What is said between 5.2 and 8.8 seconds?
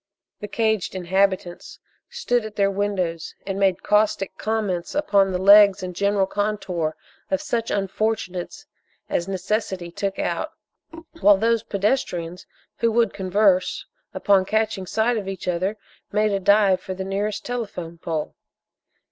the legs and general contour of such unfortunates